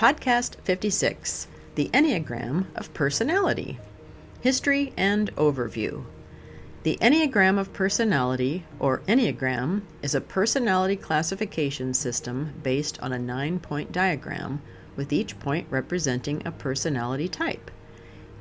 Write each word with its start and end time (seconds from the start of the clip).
Podcast 0.00 0.54
56 0.64 1.46
The 1.74 1.90
Enneagram 1.92 2.64
of 2.74 2.94
Personality 2.94 3.78
History 4.40 4.94
and 4.96 5.30
Overview. 5.36 6.04
The 6.84 6.96
Enneagram 7.02 7.58
of 7.58 7.74
Personality, 7.74 8.64
or 8.78 9.00
Enneagram, 9.00 9.82
is 10.00 10.14
a 10.14 10.22
personality 10.22 10.96
classification 10.96 11.92
system 11.92 12.54
based 12.62 12.98
on 13.02 13.12
a 13.12 13.18
nine 13.18 13.60
point 13.60 13.92
diagram, 13.92 14.62
with 14.96 15.12
each 15.12 15.38
point 15.38 15.66
representing 15.68 16.40
a 16.46 16.50
personality 16.50 17.28
type. 17.28 17.70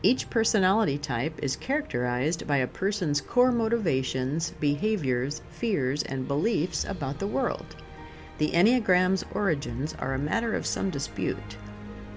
Each 0.02 0.30
personality 0.30 0.98
type 0.98 1.38
is 1.44 1.57
characterized 1.57 2.48
by 2.48 2.55
a 2.55 2.68
person's 2.68 3.20
core 3.20 3.52
motivations, 3.52 4.52
behaviors, 4.62 5.41
fears, 5.50 6.04
and 6.04 6.26
beliefs 6.26 6.86
about 6.86 7.20
the 7.20 7.28
world. 7.28 7.76
The 8.40 8.52
Enneagram's 8.52 9.26
origins 9.34 9.94
are 10.00 10.14
a 10.14 10.18
matter 10.18 10.56
of 10.56 10.66
some 10.66 10.89
dispute. 10.89 11.58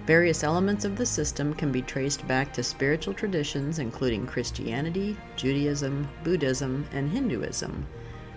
Various 0.07 0.45
elements 0.45 0.85
of 0.85 0.95
the 0.95 1.05
system 1.05 1.53
can 1.53 1.73
be 1.73 1.83
traced 1.83 2.25
back 2.29 2.53
to 2.53 2.63
spiritual 2.63 3.13
traditions 3.13 3.81
including 3.81 4.29
Christianity, 4.29 5.17
Judaism, 5.35 6.09
Buddhism, 6.23 6.87
and 6.93 7.11
Hinduism. 7.11 7.85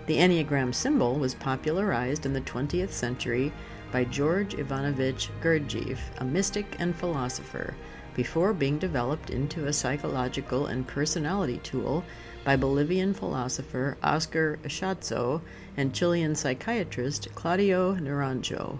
The 0.06 0.16
Enneagram 0.16 0.74
symbol 0.74 1.14
was 1.14 1.36
popularized 1.36 2.26
in 2.26 2.32
the 2.32 2.40
20th 2.40 2.90
century 2.90 3.52
by 3.92 4.02
George 4.02 4.54
Ivanovich 4.54 5.30
Gurdjieff, 5.40 6.00
a 6.18 6.24
mystic 6.24 6.74
and 6.80 6.94
philosopher, 6.94 7.76
before 8.16 8.52
being 8.52 8.78
developed 8.78 9.30
into 9.30 9.66
a 9.66 9.72
psychological 9.72 10.66
and 10.66 10.88
personality 10.88 11.58
tool 11.58 12.04
by 12.46 12.54
Bolivian 12.54 13.12
philosopher 13.12 13.98
Oscar 14.04 14.60
Ichazo 14.62 15.40
and 15.76 15.92
Chilean 15.92 16.36
psychiatrist 16.36 17.28
Claudio 17.34 17.96
Naranjo. 17.96 18.78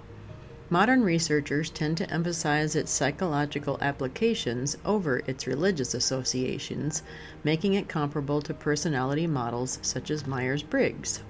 Modern 0.70 1.02
researchers 1.02 1.69
tend 1.71 1.97
to 1.97 2.09
emphasize 2.09 2.77
its 2.77 2.93
psychological 2.93 3.77
applications 3.80 4.77
over 4.84 5.18
its 5.27 5.49
religious 5.49 5.95
associations, 5.95 7.02
making 7.43 7.74
it 7.74 7.88
comparable 7.88 8.40
to 8.40 8.55
personality 8.55 9.27
models 9.27 9.80
such 9.83 10.12
as 10.12 10.29
Myers 10.29 10.62
Briggs. 10.62 11.24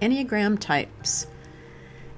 Enneagram 0.00 0.58
types. 0.58 1.28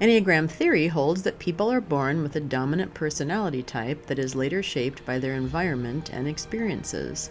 Enneagram 0.01 0.49
theory 0.49 0.87
holds 0.87 1.21
that 1.21 1.37
people 1.37 1.71
are 1.71 1.79
born 1.79 2.23
with 2.23 2.35
a 2.35 2.41
dominant 2.41 2.95
personality 2.95 3.61
type 3.61 4.07
that 4.07 4.17
is 4.17 4.33
later 4.33 4.63
shaped 4.63 5.05
by 5.05 5.19
their 5.19 5.35
environment 5.35 6.09
and 6.11 6.27
experiences. 6.27 7.29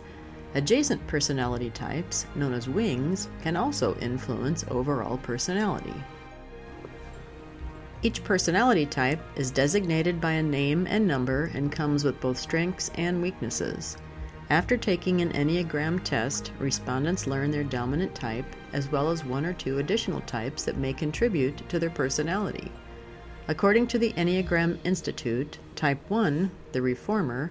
Adjacent 0.54 1.04
personality 1.08 1.70
types, 1.70 2.26
known 2.36 2.52
as 2.52 2.68
wings, 2.68 3.28
can 3.42 3.56
also 3.56 3.96
influence 3.96 4.64
overall 4.70 5.18
personality. 5.18 5.94
Each 8.02 8.22
personality 8.22 8.86
type 8.86 9.20
is 9.34 9.50
designated 9.50 10.20
by 10.20 10.32
a 10.32 10.42
name 10.42 10.86
and 10.86 11.08
number 11.08 11.50
and 11.54 11.72
comes 11.72 12.04
with 12.04 12.20
both 12.20 12.38
strengths 12.38 12.90
and 12.96 13.20
weaknesses. 13.20 13.96
After 14.50 14.76
taking 14.76 15.22
an 15.22 15.32
Enneagram 15.32 16.04
test, 16.04 16.52
respondents 16.58 17.26
learn 17.26 17.50
their 17.50 17.64
dominant 17.64 18.14
type 18.14 18.44
as 18.74 18.92
well 18.92 19.10
as 19.10 19.24
one 19.24 19.46
or 19.46 19.54
two 19.54 19.78
additional 19.78 20.20
types 20.20 20.64
that 20.64 20.76
may 20.76 20.92
contribute 20.92 21.66
to 21.68 21.78
their 21.78 21.90
personality. 21.90 22.70
According 23.48 23.86
to 23.88 23.98
the 23.98 24.12
Enneagram 24.12 24.78
Institute, 24.84 25.58
Type 25.74 25.98
1, 26.08 26.50
the 26.72 26.82
reformer, 26.82 27.50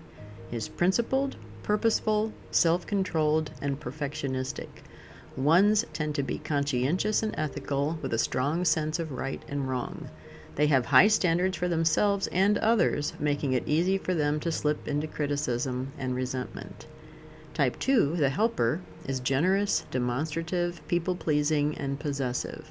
is 0.51 0.69
principled, 0.69 1.35
purposeful, 1.63 2.33
self 2.51 2.85
controlled, 2.85 3.51
and 3.61 3.79
perfectionistic. 3.79 4.67
Ones 5.35 5.83
tend 5.93 6.13
to 6.15 6.21
be 6.21 6.37
conscientious 6.37 7.23
and 7.23 7.33
ethical 7.37 7.97
with 8.01 8.13
a 8.13 8.19
strong 8.19 8.63
sense 8.63 8.99
of 8.99 9.11
right 9.11 9.41
and 9.47 9.67
wrong. 9.67 10.09
They 10.55 10.67
have 10.67 10.87
high 10.87 11.07
standards 11.07 11.57
for 11.57 11.67
themselves 11.67 12.27
and 12.27 12.59
others, 12.59 13.13
making 13.19 13.53
it 13.53 13.67
easy 13.67 13.97
for 13.97 14.13
them 14.13 14.39
to 14.41 14.51
slip 14.51 14.87
into 14.87 15.07
criticism 15.07 15.91
and 15.97 16.13
resentment. 16.13 16.85
Type 17.55 17.79
2, 17.79 18.17
the 18.17 18.29
helper, 18.29 18.81
is 19.07 19.19
generous, 19.19 19.85
demonstrative, 19.89 20.87
people 20.87 21.15
pleasing, 21.15 21.75
and 21.77 21.99
possessive. 21.99 22.69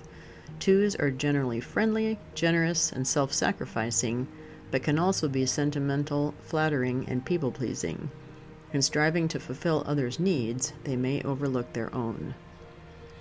Twos 0.60 0.94
are 0.96 1.10
generally 1.10 1.60
friendly, 1.60 2.18
generous, 2.34 2.92
and 2.92 3.06
self 3.06 3.32
sacrificing, 3.32 4.28
but 4.70 4.82
can 4.84 4.98
also 4.98 5.28
be 5.28 5.44
sentimental, 5.46 6.34
flattering, 6.40 7.04
and 7.08 7.24
people 7.24 7.50
pleasing. 7.50 8.10
In 8.72 8.80
striving 8.80 9.28
to 9.28 9.38
fulfill 9.38 9.84
others' 9.86 10.18
needs, 10.18 10.72
they 10.84 10.96
may 10.96 11.20
overlook 11.22 11.72
their 11.72 11.94
own. 11.94 12.34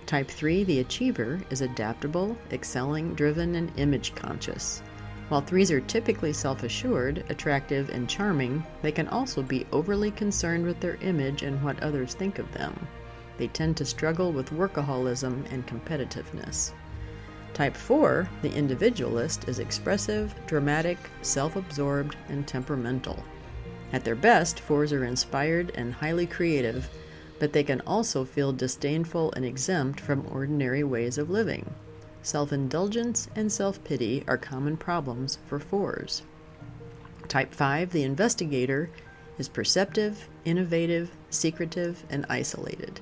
Type 0.06 0.28
3, 0.28 0.64
the 0.64 0.80
achiever, 0.80 1.40
is 1.50 1.60
adaptable, 1.60 2.36
excelling, 2.50 3.14
driven, 3.14 3.54
and 3.54 3.70
image 3.76 4.14
conscious. 4.14 4.82
While 5.28 5.42
threes 5.42 5.70
are 5.70 5.80
typically 5.80 6.32
self 6.32 6.62
assured, 6.62 7.24
attractive, 7.28 7.90
and 7.90 8.08
charming, 8.08 8.64
they 8.80 8.92
can 8.92 9.08
also 9.08 9.42
be 9.42 9.66
overly 9.72 10.10
concerned 10.10 10.64
with 10.64 10.80
their 10.80 10.96
image 10.96 11.42
and 11.42 11.62
what 11.62 11.82
others 11.82 12.14
think 12.14 12.38
of 12.38 12.50
them. 12.52 12.88
They 13.36 13.48
tend 13.48 13.76
to 13.76 13.84
struggle 13.84 14.32
with 14.32 14.52
workaholism 14.52 15.50
and 15.52 15.66
competitiveness. 15.66 16.72
Type 17.54 17.76
4, 17.76 18.28
the 18.40 18.52
individualist, 18.52 19.48
is 19.48 19.58
expressive, 19.58 20.34
dramatic, 20.46 20.98
self 21.20 21.56
absorbed, 21.56 22.16
and 22.28 22.46
temperamental. 22.46 23.22
At 23.92 24.04
their 24.04 24.14
best, 24.14 24.58
fours 24.58 24.92
are 24.92 25.04
inspired 25.04 25.72
and 25.74 25.92
highly 25.92 26.26
creative, 26.26 26.88
but 27.38 27.52
they 27.52 27.62
can 27.62 27.82
also 27.82 28.24
feel 28.24 28.52
disdainful 28.52 29.32
and 29.32 29.44
exempt 29.44 30.00
from 30.00 30.26
ordinary 30.30 30.82
ways 30.82 31.18
of 31.18 31.28
living. 31.28 31.74
Self 32.22 32.52
indulgence 32.52 33.28
and 33.36 33.50
self 33.50 33.82
pity 33.84 34.24
are 34.26 34.38
common 34.38 34.76
problems 34.76 35.38
for 35.46 35.58
fours. 35.58 36.22
Type 37.28 37.52
5, 37.52 37.90
the 37.90 38.04
investigator, 38.04 38.90
is 39.38 39.48
perceptive, 39.48 40.28
innovative, 40.44 41.10
secretive, 41.30 42.04
and 42.10 42.24
isolated. 42.28 43.00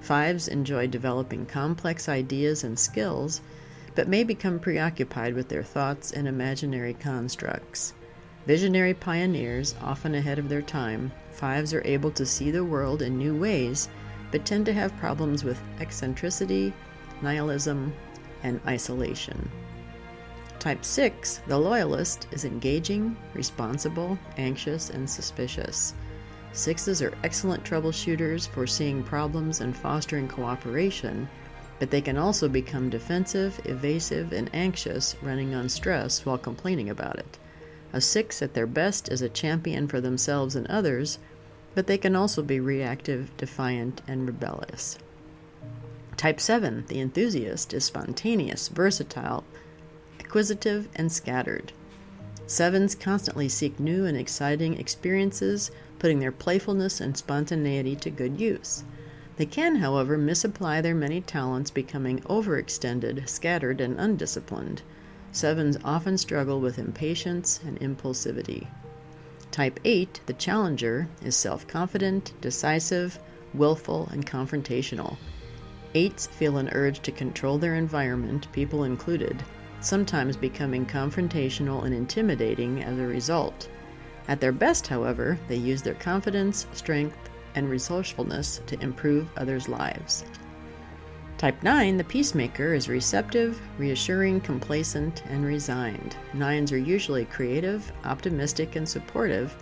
Fives 0.00 0.48
enjoy 0.48 0.86
developing 0.86 1.46
complex 1.46 2.08
ideas 2.08 2.64
and 2.64 2.78
skills, 2.78 3.40
but 3.94 4.08
may 4.08 4.24
become 4.24 4.58
preoccupied 4.58 5.34
with 5.34 5.48
their 5.48 5.62
thoughts 5.62 6.12
and 6.12 6.26
imaginary 6.26 6.94
constructs. 6.94 7.92
Visionary 8.46 8.92
pioneers, 8.92 9.74
often 9.80 10.14
ahead 10.14 10.38
of 10.38 10.50
their 10.50 10.60
time, 10.60 11.10
fives 11.30 11.72
are 11.72 11.86
able 11.86 12.10
to 12.10 12.26
see 12.26 12.50
the 12.50 12.64
world 12.64 13.00
in 13.00 13.16
new 13.16 13.34
ways, 13.34 13.88
but 14.30 14.44
tend 14.44 14.66
to 14.66 14.72
have 14.72 14.96
problems 14.98 15.44
with 15.44 15.62
eccentricity, 15.80 16.72
nihilism, 17.22 17.90
and 18.42 18.60
isolation. 18.66 19.50
Type 20.58 20.84
6, 20.84 21.40
the 21.46 21.58
loyalist, 21.58 22.26
is 22.32 22.44
engaging, 22.44 23.16
responsible, 23.32 24.18
anxious, 24.36 24.90
and 24.90 25.08
suspicious. 25.08 25.94
Sixes 26.52 27.00
are 27.00 27.16
excellent 27.24 27.64
troubleshooters, 27.64 28.46
foreseeing 28.48 29.02
problems 29.02 29.62
and 29.62 29.74
fostering 29.74 30.28
cooperation, 30.28 31.28
but 31.78 31.90
they 31.90 32.00
can 32.00 32.18
also 32.18 32.48
become 32.48 32.90
defensive, 32.90 33.58
evasive, 33.64 34.32
and 34.32 34.50
anxious, 34.52 35.16
running 35.22 35.54
on 35.54 35.68
stress 35.68 36.26
while 36.26 36.38
complaining 36.38 36.90
about 36.90 37.18
it. 37.18 37.38
A 37.94 38.00
six 38.00 38.42
at 38.42 38.54
their 38.54 38.66
best 38.66 39.08
is 39.08 39.22
a 39.22 39.28
champion 39.28 39.86
for 39.86 40.00
themselves 40.00 40.56
and 40.56 40.66
others, 40.66 41.20
but 41.76 41.86
they 41.86 41.96
can 41.96 42.16
also 42.16 42.42
be 42.42 42.58
reactive, 42.58 43.30
defiant, 43.36 44.02
and 44.08 44.26
rebellious. 44.26 44.98
Type 46.16 46.40
7, 46.40 46.86
the 46.88 46.98
enthusiast, 46.98 47.72
is 47.72 47.84
spontaneous, 47.84 48.66
versatile, 48.66 49.44
acquisitive, 50.18 50.88
and 50.96 51.12
scattered. 51.12 51.72
Sevens 52.48 52.96
constantly 52.96 53.48
seek 53.48 53.78
new 53.78 54.04
and 54.06 54.16
exciting 54.16 54.76
experiences, 54.76 55.70
putting 56.00 56.18
their 56.18 56.32
playfulness 56.32 57.00
and 57.00 57.16
spontaneity 57.16 57.94
to 57.94 58.10
good 58.10 58.40
use. 58.40 58.82
They 59.36 59.46
can, 59.46 59.76
however, 59.76 60.18
misapply 60.18 60.80
their 60.80 60.96
many 60.96 61.20
talents, 61.20 61.70
becoming 61.70 62.22
overextended, 62.22 63.28
scattered, 63.28 63.80
and 63.80 64.00
undisciplined. 64.00 64.82
Sevens 65.34 65.76
often 65.84 66.16
struggle 66.16 66.60
with 66.60 66.78
impatience 66.78 67.58
and 67.66 67.78
impulsivity. 67.80 68.68
Type 69.50 69.80
8, 69.84 70.20
the 70.26 70.32
challenger, 70.34 71.08
is 71.24 71.34
self 71.34 71.66
confident, 71.66 72.32
decisive, 72.40 73.18
willful, 73.52 74.08
and 74.12 74.24
confrontational. 74.24 75.16
Eights 75.96 76.28
feel 76.28 76.58
an 76.58 76.68
urge 76.70 77.00
to 77.00 77.10
control 77.10 77.58
their 77.58 77.74
environment, 77.74 78.46
people 78.52 78.84
included, 78.84 79.42
sometimes 79.80 80.36
becoming 80.36 80.86
confrontational 80.86 81.84
and 81.84 81.92
intimidating 81.92 82.84
as 82.84 82.96
a 82.96 83.06
result. 83.06 83.68
At 84.28 84.40
their 84.40 84.52
best, 84.52 84.86
however, 84.86 85.36
they 85.48 85.56
use 85.56 85.82
their 85.82 85.94
confidence, 85.94 86.68
strength, 86.74 87.18
and 87.56 87.68
resourcefulness 87.68 88.60
to 88.68 88.80
improve 88.80 89.28
others' 89.36 89.68
lives. 89.68 90.24
Type 91.44 91.62
9, 91.62 91.98
the 91.98 92.04
peacemaker, 92.04 92.72
is 92.72 92.88
receptive, 92.88 93.60
reassuring, 93.76 94.40
complacent, 94.40 95.22
and 95.26 95.44
resigned. 95.44 96.16
Nines 96.32 96.72
are 96.72 96.78
usually 96.78 97.26
creative, 97.26 97.92
optimistic, 98.02 98.76
and 98.76 98.88
supportive, 98.88 99.54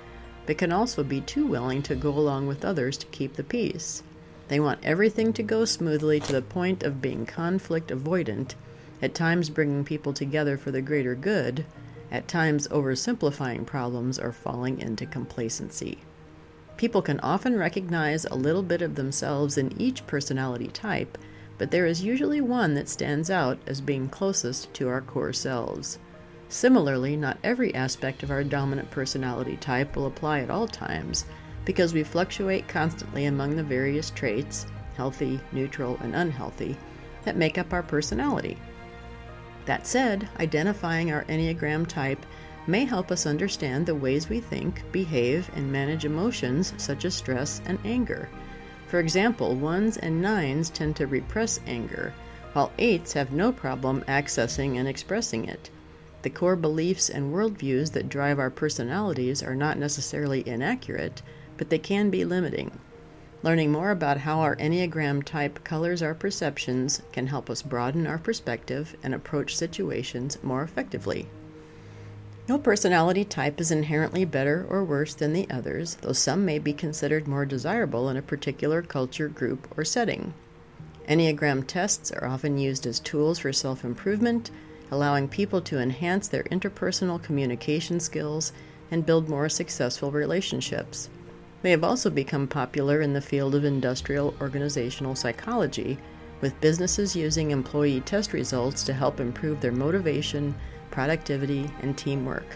but 0.46 0.58
can 0.58 0.70
also 0.70 1.02
be 1.02 1.20
too 1.23 1.44
willing 1.44 1.82
to 1.82 1.96
go 1.96 2.11
along 2.11 2.46
with 2.46 2.64
others 2.64 2.96
to 2.99 3.06
keep 3.06 3.34
the 3.34 3.43
peace. 3.43 4.05
They 4.46 4.61
want 4.61 4.79
everything 4.84 5.32
to 5.32 5.43
go 5.43 5.64
smoothly 5.64 6.20
to 6.20 6.32
the 6.32 6.43
point 6.43 6.84
of 6.84 7.02
being 7.02 7.26
conflict 7.26 7.90
avoidant, 7.90 8.55
at 9.02 9.12
times 9.12 9.50
bringing 9.50 9.85
people 9.85 10.12
together 10.12 10.56
for 10.56 10.70
the 10.70 10.82
greater 10.82 11.17
good, 11.17 11.67
at 12.12 12.28
times 12.28 12.69
oversimplifying 12.69 13.67
problems 13.67 14.20
or 14.20 14.31
falling 14.31 14.78
into 14.78 15.05
complacency. 15.05 15.99
People 16.76 17.02
can 17.02 17.19
often 17.19 17.58
recognize 17.58 18.25
a 18.25 18.37
little 18.37 18.62
bit 18.62 18.82
of 18.82 18.94
themselves 18.94 19.58
in 19.58 19.75
each 19.82 20.06
personality 20.06 20.69
type, 20.69 21.19
but 21.62 21.70
there 21.70 21.87
is 21.87 22.03
usually 22.03 22.41
one 22.41 22.75
that 22.75 22.88
stands 22.88 23.31
out 23.31 23.56
as 23.69 23.81
being 23.81 24.09
closest 24.09 24.75
to 24.75 24.88
our 24.88 25.00
core 25.00 25.32
selves. 25.32 26.00
Similarly, 26.49 27.17
not 27.17 27.38
every 27.44 27.73
aspect 27.73 28.25
of 28.25 28.32
our 28.32 28.43
dominant 28.43 28.91
personality 28.91 29.56
type 29.59 29.94
will 29.94 30.06
apply 30.06 30.41
at 30.41 30.50
all 30.50 30.67
times, 30.67 31.25
because 31.64 31.94
we 31.94 32.03
fluctuate 32.03 32.67
constantly 32.67 33.26
among 33.26 33.55
the 33.55 33.62
various 33.62 34.11
traits, 34.11 34.67
healthy, 34.97 35.38
neutral, 35.53 35.97
and 36.03 36.17
unhealthy, 36.17 36.76
that 37.23 37.37
make 37.37 37.59
up 37.59 37.73
our 37.73 37.85
personality. 37.85 38.59
That 39.64 39.87
said, 39.87 40.29
identifying 40.41 41.12
our 41.12 41.23
Enneagram 41.26 41.87
type 41.87 42.26
may 42.67 42.85
help 42.85 43.12
us 43.12 43.25
understand 43.25 43.87
the 43.87 43.94
ways 43.94 44.29
we 44.29 44.41
think, 44.41 44.82
behave, 44.91 45.49
and 45.55 45.70
manage 45.70 46.05
emotions 46.05 46.75
such 46.76 47.05
as 47.05 47.14
stress 47.14 47.62
and 47.67 47.79
anger. 47.85 48.29
For 48.92 49.00
example, 49.00 49.54
ones 49.54 49.96
and 49.96 50.20
nines 50.20 50.68
tend 50.68 50.96
to 50.96 51.06
repress 51.06 51.58
anger, 51.66 52.12
while 52.52 52.70
eights 52.76 53.14
have 53.14 53.32
no 53.32 53.50
problem 53.50 54.04
accessing 54.06 54.76
and 54.76 54.86
expressing 54.86 55.46
it. 55.46 55.70
The 56.20 56.28
core 56.28 56.56
beliefs 56.56 57.08
and 57.08 57.32
worldviews 57.32 57.92
that 57.92 58.10
drive 58.10 58.38
our 58.38 58.50
personalities 58.50 59.42
are 59.42 59.54
not 59.54 59.78
necessarily 59.78 60.46
inaccurate, 60.46 61.22
but 61.56 61.70
they 61.70 61.78
can 61.78 62.10
be 62.10 62.26
limiting. 62.26 62.78
Learning 63.42 63.72
more 63.72 63.92
about 63.92 64.18
how 64.18 64.40
our 64.40 64.56
Enneagram 64.56 65.24
type 65.24 65.64
colors 65.64 66.02
our 66.02 66.14
perceptions 66.14 67.00
can 67.12 67.28
help 67.28 67.48
us 67.48 67.62
broaden 67.62 68.06
our 68.06 68.18
perspective 68.18 68.94
and 69.02 69.14
approach 69.14 69.56
situations 69.56 70.36
more 70.42 70.62
effectively. 70.62 71.30
No 72.48 72.58
personality 72.58 73.24
type 73.24 73.60
is 73.60 73.70
inherently 73.70 74.24
better 74.24 74.66
or 74.68 74.82
worse 74.82 75.14
than 75.14 75.32
the 75.32 75.48
others, 75.48 75.96
though 76.00 76.12
some 76.12 76.44
may 76.44 76.58
be 76.58 76.72
considered 76.72 77.28
more 77.28 77.46
desirable 77.46 78.08
in 78.08 78.16
a 78.16 78.22
particular 78.22 78.82
culture, 78.82 79.28
group, 79.28 79.72
or 79.76 79.84
setting. 79.84 80.34
Enneagram 81.08 81.64
tests 81.66 82.10
are 82.10 82.26
often 82.26 82.58
used 82.58 82.84
as 82.84 82.98
tools 82.98 83.38
for 83.38 83.52
self 83.52 83.84
improvement, 83.84 84.50
allowing 84.90 85.28
people 85.28 85.60
to 85.60 85.78
enhance 85.78 86.26
their 86.26 86.42
interpersonal 86.44 87.22
communication 87.22 88.00
skills 88.00 88.52
and 88.90 89.06
build 89.06 89.28
more 89.28 89.48
successful 89.48 90.10
relationships. 90.10 91.08
They 91.62 91.70
have 91.70 91.84
also 91.84 92.10
become 92.10 92.48
popular 92.48 93.00
in 93.00 93.12
the 93.12 93.20
field 93.20 93.54
of 93.54 93.64
industrial 93.64 94.34
organizational 94.40 95.14
psychology, 95.14 95.96
with 96.40 96.60
businesses 96.60 97.14
using 97.14 97.52
employee 97.52 98.00
test 98.00 98.32
results 98.32 98.82
to 98.84 98.92
help 98.92 99.20
improve 99.20 99.60
their 99.60 99.70
motivation, 99.70 100.56
productivity, 100.92 101.68
and 101.80 101.98
teamwork. 101.98 102.46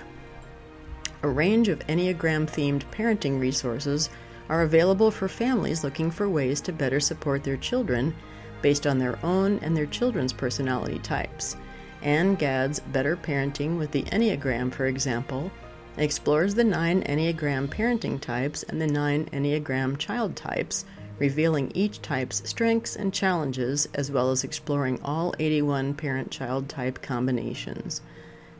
A 1.25 1.29
range 1.29 1.69
of 1.69 1.81
Enneagram 1.89 2.47
themed 2.47 2.85
parenting 2.93 3.41
resources 3.41 4.11
are 4.49 4.63
available 4.63 5.11
for 5.11 5.27
families 5.27 5.83
looking 5.83 6.11
for 6.11 6.29
ways 6.29 6.61
to 6.61 6.73
better 6.73 7.01
support 7.01 7.43
their 7.43 7.57
children 7.57 8.15
based 8.63 8.87
on 8.87 8.99
their 8.99 9.19
own 9.25 9.59
and 9.59 9.77
their 9.77 9.87
children's 9.87 10.33
personality 10.33 10.99
types. 11.01 11.57
Ann 12.03 12.37
Gadd's 12.37 12.79
Better 12.79 13.17
Parenting 13.17 13.79
with 13.79 13.91
the 13.91 14.05
Enneagram, 14.05 14.73
for 14.73 14.87
example, 14.87 15.51
explores 15.97 16.55
the 16.55 16.65
nine 16.65 17.03
Enneagram 17.05 17.69
parenting 17.69 18.21
types 18.21 18.63
and 18.65 18.81
the 18.81 18.87
nine 18.87 19.25
Enneagram 19.33 19.99
child 19.99 20.37
types, 20.37 20.85
revealing 21.19 21.73
each 21.75 22.03
type's 22.03 22.49
strengths 22.49 22.97
and 22.97 23.13
challenges, 23.13 23.89
as 23.95 24.11
well 24.11 24.31
as 24.31 24.45
exploring 24.45 25.01
all 25.03 25.35
81 25.39 25.95
parent 25.95 26.31
child 26.31 26.69
type 26.69 27.01
combinations. 27.01 28.03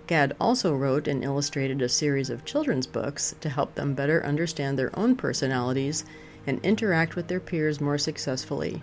Gadd 0.07 0.37
also 0.41 0.75
wrote 0.75 1.09
and 1.09 1.25
illustrated 1.25 1.83
a 1.83 1.89
series 1.89 2.31
of 2.31 2.45
children's 2.45 2.87
books 2.87 3.35
to 3.41 3.49
help 3.49 3.75
them 3.75 3.95
better 3.95 4.25
understand 4.25 4.79
their 4.79 4.97
own 4.99 5.17
personalities 5.17 6.05
and 6.47 6.65
interact 6.65 7.17
with 7.17 7.29
their 7.29 7.41
peers 7.41 7.81
more 7.81 7.99
successfully. 7.99 8.83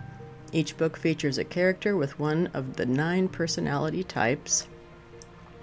Each 0.52 0.76
book 0.76 0.96
features 0.96 1.38
a 1.38 1.44
character 1.44 1.96
with 1.96 2.18
one 2.18 2.48
of 2.52 2.76
the 2.76 2.86
nine 2.86 3.28
personality 3.28 4.04
types 4.04 4.66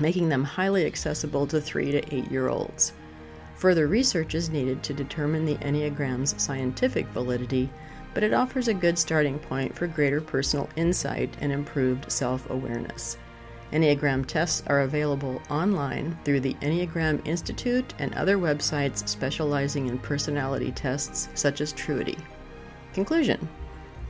making 0.02 0.30
them 0.30 0.44
highly 0.44 0.86
accessible 0.86 1.46
to 1.48 1.62
3 1.62 1.92
to 1.92 2.16
8 2.16 2.32
year 2.32 2.50
olds. 2.50 2.94
Further 3.56 3.88
research 3.88 4.34
is 4.34 4.50
needed 4.50 4.82
to 4.84 4.94
determine 4.94 5.46
the 5.46 5.58
Enneagram's 5.58 6.42
scientific 6.42 7.06
validity, 7.10 7.70
but 8.14 8.24
it 8.24 8.34
offers 8.34 8.68
a 8.68 8.74
good 8.74 8.98
starting 8.98 9.38
point 9.38 9.76
for 9.76 9.88
greater 9.88 10.20
personal 10.20 10.68
insight 10.76 11.38
and 11.40 11.52
improved 11.52 12.12
self 12.12 12.50
awareness. 12.50 13.18
Enneagram 13.72 14.26
tests 14.26 14.64
are 14.68 14.82
available 14.82 15.42
online 15.50 16.18
through 16.24 16.42
the 16.42 16.56
Enneagram 16.56 17.26
Institute 17.26 17.94
and 18.00 18.14
other 18.14 18.38
websites 18.38 19.08
specializing 19.08 19.88
in 19.88 19.98
personality 20.00 20.72
tests, 20.72 21.30
such 21.36 21.62
as 21.62 21.74
Truity. 21.74 22.20
Conclusion 22.94 23.48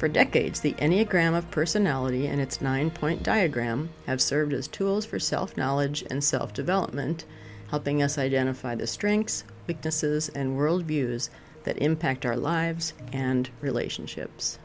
for 0.00 0.08
decades, 0.08 0.60
the 0.60 0.72
Enneagram 0.78 1.36
of 1.36 1.50
Personality 1.50 2.26
and 2.26 2.40
its 2.40 2.62
nine 2.62 2.90
point 2.90 3.22
diagram 3.22 3.90
have 4.06 4.22
served 4.22 4.54
as 4.54 4.66
tools 4.66 5.04
for 5.04 5.18
self 5.18 5.58
knowledge 5.58 6.02
and 6.08 6.24
self 6.24 6.54
development, 6.54 7.26
helping 7.68 8.02
us 8.02 8.16
identify 8.16 8.74
the 8.74 8.86
strengths, 8.86 9.44
weaknesses, 9.66 10.30
and 10.30 10.56
worldviews 10.56 11.28
that 11.64 11.82
impact 11.82 12.24
our 12.24 12.36
lives 12.36 12.94
and 13.12 13.50
relationships. 13.60 14.58